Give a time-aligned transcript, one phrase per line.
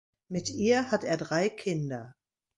[0.29, 2.15] Mit ihr hat er drei Kinder.